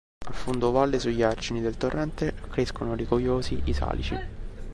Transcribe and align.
A 0.27 0.31
fondovalle 0.31 0.97
sugli 0.97 1.21
argini 1.21 1.61
del 1.61 1.77
torrente 1.77 2.33
crescono 2.49 2.95
rigogliosi 2.95 3.61
i 3.65 3.73
salici. 3.75 4.17